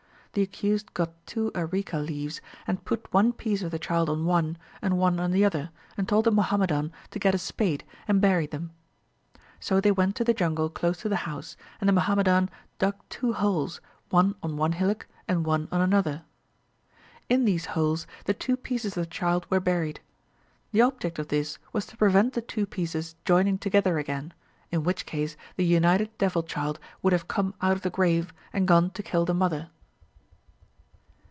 [0.33, 4.57] The accused got two areca leaves, and put one piece of the child on one,
[4.81, 8.47] and one on the other, and told the Muhammadan to get a spade, and bury
[8.47, 8.71] them.
[9.59, 13.33] So they went to the jungle close to the house, and the Muhammadan dug two
[13.33, 16.23] holes, one on one hillock, and one on another.
[17.27, 19.99] In these holes, the two pieces of the child were buried.
[20.71, 24.33] The object of this was to prevent the two pieces joining together again,
[24.71, 28.65] in which case the united devil child would have come out of the grave, and
[28.65, 29.69] gone to kill the mother.